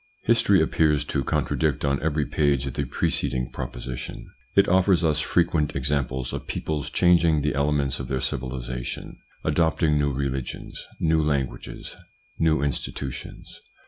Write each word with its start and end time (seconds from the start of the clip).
History 0.23 0.63
appears 0.63 1.05
to 1.05 1.23
contradict 1.23 1.85
on 1.85 2.01
every 2.01 2.25
page 2.25 2.65
the 2.65 2.85
preceding 2.85 3.51
proposition. 3.51 4.25
It 4.55 4.67
offers 4.67 5.03
us 5.03 5.19
frequent 5.19 5.75
ex 5.75 5.91
amples 5.91 6.33
of 6.33 6.47
peoples 6.47 6.89
changing 6.89 7.43
the 7.43 7.53
elements 7.53 7.99
of 7.99 8.07
their 8.07 8.19
civilisation, 8.19 9.19
adopting 9.43 9.99
new 9.99 10.11
religions, 10.11 10.83
new 10.99 11.21
languages, 11.21 11.95
new 12.39 12.63
institutions. 12.63 13.59